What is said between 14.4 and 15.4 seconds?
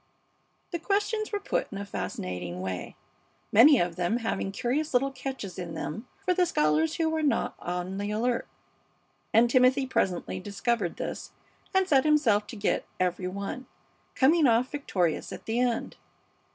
off victorious